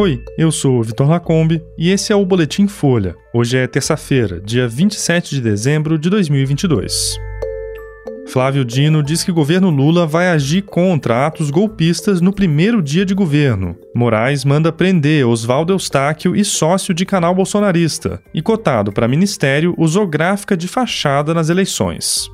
Oi, 0.00 0.22
eu 0.38 0.52
sou 0.52 0.78
o 0.78 0.82
Vitor 0.84 1.08
Lacombe 1.08 1.60
e 1.76 1.90
esse 1.90 2.12
é 2.12 2.14
o 2.14 2.24
Boletim 2.24 2.68
Folha. 2.68 3.16
Hoje 3.34 3.58
é 3.58 3.66
terça-feira, 3.66 4.40
dia 4.40 4.68
27 4.68 5.34
de 5.34 5.40
dezembro 5.40 5.98
de 5.98 6.08
2022. 6.08 7.18
Flávio 8.28 8.64
Dino 8.64 9.02
diz 9.02 9.24
que 9.24 9.32
o 9.32 9.34
governo 9.34 9.70
Lula 9.70 10.06
vai 10.06 10.28
agir 10.28 10.62
contra 10.62 11.26
atos 11.26 11.50
golpistas 11.50 12.20
no 12.20 12.32
primeiro 12.32 12.80
dia 12.80 13.04
de 13.04 13.12
governo. 13.12 13.76
Moraes 13.92 14.44
manda 14.44 14.70
prender 14.70 15.26
Oswaldo 15.26 15.72
Eustáquio 15.72 16.36
e 16.36 16.44
sócio 16.44 16.94
de 16.94 17.04
canal 17.04 17.34
bolsonarista. 17.34 18.22
E 18.32 18.40
cotado 18.40 18.92
para 18.92 19.08
ministério 19.08 19.74
usou 19.76 20.06
gráfica 20.06 20.56
de 20.56 20.68
fachada 20.68 21.34
nas 21.34 21.48
eleições. 21.48 22.30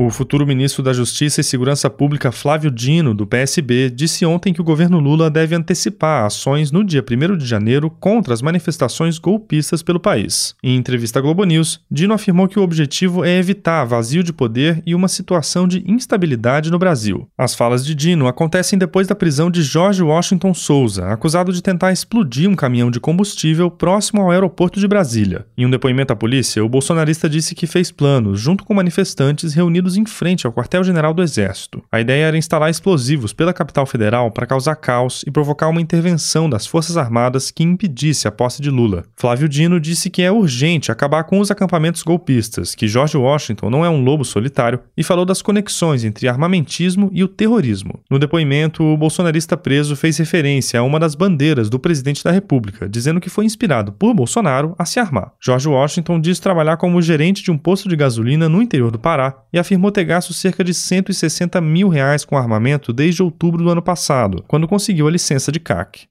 O 0.00 0.10
futuro 0.10 0.46
ministro 0.46 0.80
da 0.80 0.92
Justiça 0.92 1.40
e 1.40 1.44
Segurança 1.44 1.90
Pública 1.90 2.30
Flávio 2.30 2.70
Dino, 2.70 3.12
do 3.12 3.26
PSB, 3.26 3.90
disse 3.90 4.24
ontem 4.24 4.52
que 4.52 4.60
o 4.60 4.64
governo 4.64 5.00
Lula 5.00 5.28
deve 5.28 5.56
antecipar 5.56 6.24
ações 6.24 6.70
no 6.70 6.84
dia 6.84 7.02
1 7.02 7.36
de 7.36 7.44
janeiro 7.44 7.90
contra 7.90 8.32
as 8.32 8.40
manifestações 8.40 9.18
golpistas 9.18 9.82
pelo 9.82 9.98
país. 9.98 10.54
Em 10.62 10.76
entrevista 10.76 11.18
à 11.18 11.22
Globo 11.22 11.42
News, 11.42 11.80
Dino 11.90 12.14
afirmou 12.14 12.46
que 12.46 12.60
o 12.60 12.62
objetivo 12.62 13.24
é 13.24 13.38
evitar 13.38 13.84
vazio 13.86 14.22
de 14.22 14.32
poder 14.32 14.80
e 14.86 14.94
uma 14.94 15.08
situação 15.08 15.66
de 15.66 15.82
instabilidade 15.84 16.70
no 16.70 16.78
Brasil. 16.78 17.28
As 17.36 17.56
falas 17.56 17.84
de 17.84 17.92
Dino 17.92 18.28
acontecem 18.28 18.78
depois 18.78 19.08
da 19.08 19.16
prisão 19.16 19.50
de 19.50 19.62
Jorge 19.62 20.04
Washington 20.04 20.54
Souza, 20.54 21.08
acusado 21.08 21.52
de 21.52 21.60
tentar 21.60 21.90
explodir 21.90 22.48
um 22.48 22.54
caminhão 22.54 22.88
de 22.88 23.00
combustível 23.00 23.68
próximo 23.68 24.22
ao 24.22 24.30
aeroporto 24.30 24.78
de 24.78 24.86
Brasília. 24.86 25.44
Em 25.56 25.66
um 25.66 25.70
depoimento 25.70 26.12
à 26.12 26.16
polícia, 26.16 26.64
o 26.64 26.68
bolsonarista 26.68 27.28
disse 27.28 27.52
que 27.52 27.66
fez 27.66 27.90
planos, 27.90 28.38
junto 28.38 28.64
com 28.64 28.72
manifestantes 28.72 29.54
reunidos 29.54 29.87
em 29.96 30.04
frente 30.04 30.46
ao 30.46 30.52
quartel-general 30.52 31.14
do 31.14 31.22
Exército. 31.22 31.82
A 31.90 32.00
ideia 32.00 32.26
era 32.26 32.36
instalar 32.36 32.70
explosivos 32.70 33.32
pela 33.32 33.52
capital 33.52 33.86
federal 33.86 34.30
para 34.30 34.46
causar 34.46 34.76
caos 34.76 35.24
e 35.26 35.30
provocar 35.30 35.68
uma 35.68 35.80
intervenção 35.80 36.48
das 36.48 36.66
Forças 36.66 36.96
Armadas 36.96 37.50
que 37.50 37.62
impedisse 37.62 38.28
a 38.28 38.32
posse 38.32 38.60
de 38.60 38.70
Lula. 38.70 39.04
Flávio 39.16 39.48
Dino 39.48 39.80
disse 39.80 40.10
que 40.10 40.22
é 40.22 40.30
urgente 40.30 40.92
acabar 40.92 41.24
com 41.24 41.40
os 41.40 41.50
acampamentos 41.50 42.02
golpistas, 42.02 42.74
que 42.74 42.88
George 42.88 43.16
Washington 43.16 43.70
não 43.70 43.84
é 43.84 43.90
um 43.90 44.02
lobo 44.02 44.24
solitário 44.24 44.80
e 44.96 45.02
falou 45.02 45.24
das 45.24 45.42
conexões 45.42 46.04
entre 46.04 46.28
armamentismo 46.28 47.10
e 47.12 47.22
o 47.22 47.28
terrorismo. 47.28 48.00
No 48.10 48.18
depoimento, 48.18 48.82
o 48.82 48.96
bolsonarista 48.96 49.56
preso 49.56 49.96
fez 49.96 50.18
referência 50.18 50.80
a 50.80 50.82
uma 50.82 50.98
das 50.98 51.14
bandeiras 51.14 51.70
do 51.70 51.78
presidente 51.78 52.24
da 52.24 52.30
República, 52.30 52.88
dizendo 52.88 53.20
que 53.20 53.30
foi 53.30 53.44
inspirado 53.44 53.92
por 53.92 54.14
Bolsonaro 54.14 54.74
a 54.78 54.84
se 54.84 54.98
armar. 54.98 55.32
George 55.40 55.68
Washington 55.68 56.20
diz 56.20 56.38
trabalhar 56.38 56.76
como 56.76 57.00
gerente 57.00 57.42
de 57.42 57.50
um 57.50 57.58
posto 57.58 57.88
de 57.88 57.96
gasolina 57.96 58.48
no 58.48 58.62
interior 58.62 58.90
do 58.90 58.98
Pará 58.98 59.36
e 59.52 59.58
afirmou 59.58 59.77
afirmou 59.78 59.92
ter 59.92 60.04
gasto 60.04 60.34
cerca 60.34 60.64
de 60.64 60.74
160 60.74 61.60
mil 61.60 61.88
reais 61.88 62.24
com 62.24 62.36
armamento 62.36 62.92
desde 62.92 63.22
outubro 63.22 63.62
do 63.62 63.70
ano 63.70 63.80
passado, 63.80 64.44
quando 64.48 64.66
conseguiu 64.66 65.06
a 65.06 65.10
licença 65.10 65.52
de 65.52 65.60
CAC. 65.60 66.08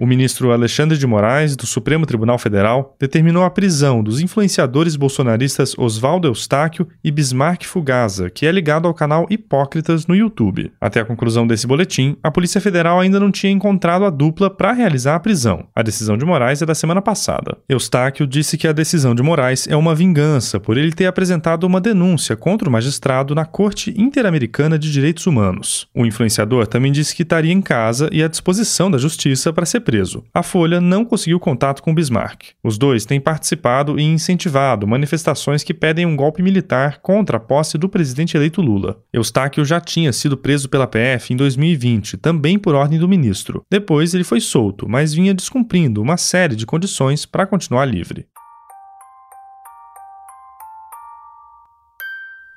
O 0.00 0.06
ministro 0.06 0.52
Alexandre 0.52 0.96
de 0.96 1.08
Moraes, 1.08 1.56
do 1.56 1.66
Supremo 1.66 2.06
Tribunal 2.06 2.38
Federal, 2.38 2.94
determinou 3.00 3.42
a 3.42 3.50
prisão 3.50 4.00
dos 4.00 4.20
influenciadores 4.20 4.94
bolsonaristas 4.94 5.76
Oswaldo 5.76 6.28
Eustáquio 6.28 6.86
e 7.02 7.10
Bismarck 7.10 7.64
Fugaza, 7.64 8.30
que 8.30 8.46
é 8.46 8.52
ligado 8.52 8.86
ao 8.86 8.94
canal 8.94 9.26
Hipócritas 9.28 10.06
no 10.06 10.14
YouTube. 10.14 10.70
Até 10.80 11.00
a 11.00 11.04
conclusão 11.04 11.48
desse 11.48 11.66
boletim, 11.66 12.16
a 12.22 12.30
Polícia 12.30 12.60
Federal 12.60 13.00
ainda 13.00 13.18
não 13.18 13.32
tinha 13.32 13.50
encontrado 13.50 14.04
a 14.04 14.10
dupla 14.10 14.48
para 14.48 14.72
realizar 14.72 15.16
a 15.16 15.20
prisão. 15.20 15.66
A 15.74 15.82
decisão 15.82 16.16
de 16.16 16.24
Moraes 16.24 16.62
é 16.62 16.66
da 16.66 16.76
semana 16.76 17.02
passada. 17.02 17.58
Eustáquio 17.68 18.24
disse 18.24 18.56
que 18.56 18.68
a 18.68 18.72
decisão 18.72 19.16
de 19.16 19.22
Moraes 19.22 19.66
é 19.66 19.74
uma 19.74 19.96
vingança 19.96 20.60
por 20.60 20.78
ele 20.78 20.92
ter 20.92 21.06
apresentado 21.06 21.64
uma 21.64 21.80
denúncia 21.80 22.36
contra 22.36 22.68
o 22.68 22.72
magistrado 22.72 23.34
na 23.34 23.44
Corte 23.44 23.92
Interamericana 24.00 24.78
de 24.78 24.92
Direitos 24.92 25.26
Humanos. 25.26 25.88
O 25.92 26.06
influenciador 26.06 26.68
também 26.68 26.92
disse 26.92 27.16
que 27.16 27.24
estaria 27.24 27.52
em 27.52 27.60
casa 27.60 28.08
e 28.12 28.22
à 28.22 28.28
disposição 28.28 28.88
da 28.88 28.96
justiça 28.96 29.52
para 29.52 29.66
ser 29.66 29.87
preso. 29.88 30.22
A 30.34 30.42
Folha 30.42 30.82
não 30.82 31.02
conseguiu 31.02 31.40
contato 31.40 31.82
com 31.82 31.94
Bismarck. 31.94 32.48
Os 32.62 32.76
dois 32.76 33.06
têm 33.06 33.18
participado 33.18 33.98
e 33.98 34.02
incentivado 34.02 34.86
manifestações 34.86 35.64
que 35.64 35.72
pedem 35.72 36.04
um 36.04 36.14
golpe 36.14 36.42
militar 36.42 36.98
contra 37.00 37.38
a 37.38 37.40
posse 37.40 37.78
do 37.78 37.88
presidente 37.88 38.36
eleito 38.36 38.60
Lula. 38.60 39.00
Eustáquio 39.10 39.64
já 39.64 39.80
tinha 39.80 40.12
sido 40.12 40.36
preso 40.36 40.68
pela 40.68 40.86
PF 40.86 41.32
em 41.32 41.36
2020, 41.38 42.18
também 42.18 42.58
por 42.58 42.74
ordem 42.74 42.98
do 42.98 43.08
ministro. 43.08 43.62
Depois 43.70 44.12
ele 44.12 44.24
foi 44.24 44.42
solto, 44.42 44.86
mas 44.86 45.14
vinha 45.14 45.32
descumprindo 45.32 46.02
uma 46.02 46.18
série 46.18 46.54
de 46.54 46.66
condições 46.66 47.24
para 47.24 47.46
continuar 47.46 47.86
livre. 47.86 48.26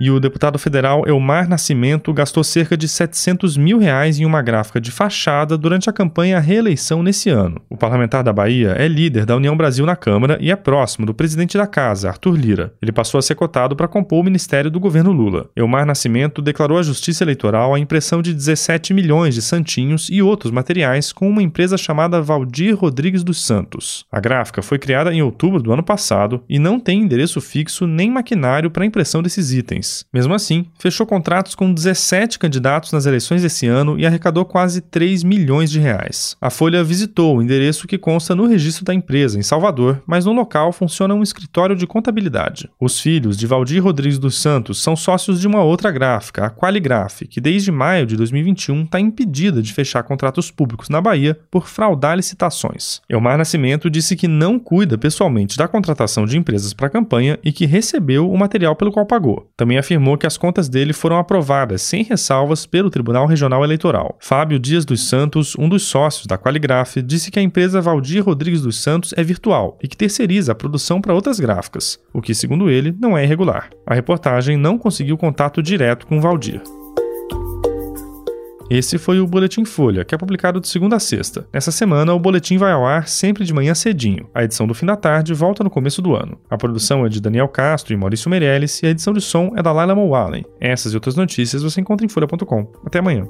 E 0.02 0.10
o 0.10 0.20
deputado 0.20 0.58
federal 0.58 1.08
Elmar 1.08 1.48
Nascimento 1.48 2.12
gastou 2.12 2.44
cerca 2.44 2.76
de 2.76 2.88
700 2.88 3.56
mil 3.56 3.78
reais 3.78 4.20
em 4.20 4.26
uma 4.26 4.42
gráfica 4.42 4.82
de 4.82 4.90
fachada 4.90 5.56
durante 5.56 5.92
a 5.92 5.94
campanha 5.94 6.38
à 6.38 6.40
reeleição 6.40 7.04
nesse 7.04 7.30
ano. 7.30 7.62
O 7.70 7.78
parlamentar 7.78 8.24
da 8.24 8.34
Bahia 8.34 8.74
é 8.80 8.88
líder 8.88 9.28
da 9.28 9.36
União 9.36 9.56
Brasil 9.56 9.86
na 9.86 9.96
Câmara 9.96 10.40
e 10.42 10.50
é 10.50 10.56
próximo 10.56 11.06
do 11.06 11.14
presidente 11.14 11.56
da 11.56 11.68
casa, 11.68 12.10
Arthur 12.10 12.36
Lira. 12.36 12.74
Ele 12.82 12.92
passou 12.92 13.20
a 13.20 13.22
ser 13.22 13.36
cotado 13.36 13.76
para 13.76 13.88
compor 13.88 14.22
o 14.22 14.24
ministério 14.24 14.72
do 14.72 14.80
governo 14.80 15.12
Lula. 15.12 15.52
Elmar 15.56 15.86
Nascimento 15.86 16.42
declarou 16.42 16.80
à 16.80 16.82
Justiça 16.82 17.24
Eleitoral 17.24 17.76
a 17.76 17.80
impressão 17.80 18.24
de 18.24 18.34
17 18.34 18.96
milhões 18.96 19.36
de 19.36 19.42
santinhos 19.44 20.08
e 20.10 20.20
outros 20.20 20.52
materiais 20.52 21.14
com 21.14 21.30
uma 21.30 21.44
empresa 21.44 21.78
chamada 21.78 22.20
Valdir 22.24 22.76
Rodrigues 22.76 23.24
dos 23.24 23.46
Santos. 23.46 24.04
A 24.12 24.20
gráfica 24.20 24.64
foi 24.64 24.80
criada 24.80 25.14
em 25.14 25.22
outubro 25.22 25.62
do 25.62 25.72
ano 25.72 25.84
passado 25.84 26.44
e 26.50 26.58
não 26.58 26.80
tem 26.80 27.02
endereço 27.02 27.40
fixo 27.40 27.86
nem 27.86 28.10
maquinário 28.10 28.72
para 28.72 28.84
impressão 28.84 29.22
desses 29.22 29.54
itens. 29.54 29.91
Mesmo 30.14 30.34
assim, 30.34 30.66
fechou 30.80 31.06
contratos 31.06 31.56
com 31.56 31.74
17 31.74 32.40
candidatos 32.40 32.92
nas 32.92 33.06
eleições 33.06 33.42
desse 33.42 33.68
ano 33.68 34.00
e 34.00 34.06
arrecadou 34.06 34.46
quase 34.46 34.82
3 34.82 35.24
milhões 35.24 35.70
de 35.72 35.80
reais. 35.80 36.36
A 36.40 36.50
Folha 36.50 36.84
visitou 36.84 37.38
o 37.38 37.42
endereço 37.42 37.88
que 37.88 37.98
consta 37.98 38.36
no 38.36 38.48
registro 38.48 38.86
da 38.86 38.94
empresa, 38.94 39.38
em 39.38 39.44
Salvador, 39.44 40.02
mas 40.06 40.26
no 40.26 40.34
local 40.34 40.72
funciona 40.72 41.14
um 41.14 41.24
escritório 41.24 41.76
de 41.76 41.88
contabilidade. 41.88 42.70
Os 42.80 43.00
filhos 43.00 43.38
de 43.38 43.48
Valdir 43.48 43.84
Rodrigues 43.84 44.20
dos 44.20 44.40
Santos 44.40 44.82
são 44.82 44.96
sócios 44.96 45.40
de 45.40 45.48
uma 45.48 45.64
outra 45.64 45.92
gráfica, 45.92 46.46
a 46.46 46.50
Qualigraph, 46.50 47.22
que 47.30 47.42
desde 47.42 47.72
maio 47.72 48.06
de 48.06 48.16
2021 48.16 48.84
está 48.84 49.00
impedida 49.00 49.62
de 49.62 49.74
fechar 49.74 50.04
contratos 50.04 50.52
públicos 50.52 50.90
na 50.90 51.02
Bahia 51.02 51.38
por 51.50 51.68
fraudar 51.68 52.16
licitações. 52.16 53.02
Elmar 53.10 53.38
Nascimento 53.38 53.90
disse 53.90 54.16
que 54.16 54.28
não 54.28 54.60
cuida 54.60 54.98
pessoalmente 54.98 55.58
da 55.58 55.68
contratação 55.68 56.26
de 56.26 56.38
empresas 56.38 56.74
para 56.74 56.88
a 56.88 56.90
campanha 56.90 57.40
e 57.44 57.52
que 57.52 57.66
recebeu 57.66 58.32
o 58.32 58.38
material 58.38 58.76
pelo 58.76 58.92
qual 58.92 59.06
pagou. 59.06 59.50
Também 59.58 59.78
afirmou 59.82 60.18
que 60.18 60.26
as 60.26 60.38
contas 60.38 60.70
dele 60.70 60.94
foram 60.94 61.18
aprovadas 61.18 61.82
sem 61.82 62.04
ressalvas 62.04 62.66
pelo 62.66 62.90
Tribunal 62.90 63.26
Regional 63.26 63.64
Eleitoral. 63.64 64.18
Fábio 64.20 64.58
Dias 64.58 64.86
dos 64.86 65.08
Santos, 65.08 65.56
um 65.60 65.68
dos 65.68 65.84
sócios 65.84 66.26
da 66.26 66.38
Qualigraph, 66.38 66.98
disse 67.04 67.30
que 67.30 67.40
a 67.40 67.44
empresa 67.44 67.82
Valdir 67.82 68.24
Rodrigues 68.24 68.62
dos 68.62 68.82
Santos 68.82 69.14
é 69.18 69.24
virtual 69.24 69.78
e 69.84 69.88
que 69.88 69.98
terceiriza 69.98 70.54
a 70.54 70.56
produção 70.56 71.02
para 71.02 71.14
outras 71.14 71.40
gráficas, 71.40 72.00
o 72.14 72.22
que, 72.22 72.34
segundo 72.34 72.70
ele, 72.70 72.96
não 73.00 73.18
é 73.18 73.24
irregular. 73.24 73.70
A 73.86 73.94
reportagem 73.94 74.56
não 74.56 74.78
conseguiu 74.78 75.18
contato 75.18 75.62
direto 75.62 76.08
com 76.08 76.22
Valdir. 76.22 76.62
Esse 78.74 78.98
foi 78.98 79.20
o 79.20 79.28
Boletim 79.28 79.66
Folha, 79.66 80.06
que 80.06 80.16
é 80.16 80.18
publicado 80.18 80.62
de 80.62 80.68
segunda 80.70 80.96
a 80.96 81.00
sexta. 81.00 81.46
Nessa 81.52 81.74
semana, 81.74 82.14
o 82.14 82.20
boletim 82.20 82.58
vai 82.58 82.72
ao 82.72 82.86
ar 82.86 83.06
sempre 83.06 83.44
de 83.44 83.54
manhã 83.54 83.76
cedinho. 83.76 84.30
A 84.34 84.46
edição 84.46 84.66
do 84.66 84.74
fim 84.74 84.86
da 84.86 84.96
tarde 84.96 85.34
volta 85.34 85.62
no 85.62 85.70
começo 85.70 86.02
do 86.02 86.16
ano. 86.16 86.40
A 86.50 86.58
produção 86.58 87.06
é 87.06 87.10
de 87.10 87.20
Daniel 87.20 87.50
Castro 87.50 87.94
e 87.94 87.98
Maurício 87.98 88.30
Meirelles 88.30 88.82
e 88.82 88.86
a 88.86 88.92
edição 88.92 89.12
de 89.12 89.20
som 89.20 89.52
é 89.58 89.62
da 89.62 89.74
Laila 89.74 89.94
Mowallen. 89.94 90.46
Essas 90.58 90.94
e 90.94 90.96
outras 90.96 91.18
notícias 91.18 91.64
você 91.64 91.82
encontra 91.82 92.06
em 92.06 92.10
folha.com. 92.10 92.72
Até 92.86 93.00
amanhã. 93.00 93.28